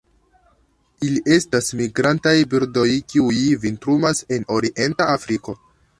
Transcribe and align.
Ili 1.07 1.21
estas 1.35 1.67
migrantaj 1.83 2.33
birdoj, 2.53 2.87
kiuj 3.13 3.45
vintrumas 3.67 4.27
en 4.39 4.49
orienta 4.57 5.13
Afriko. 5.19 5.57